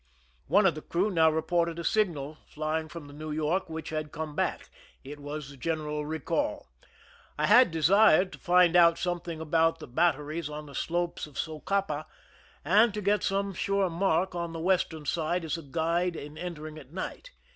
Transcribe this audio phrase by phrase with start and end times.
[0.47, 4.11] One of the crew now reported a signal flying from the New York, which had
[4.11, 4.71] come back;
[5.03, 6.63] it was the general recaJl.
[7.37, 12.07] I had desired to find out something about the batteries on the slopes of Socapa,
[12.65, 16.79] and to get some suie mark on the western side as a guide in entering
[16.79, 17.29] a,t night.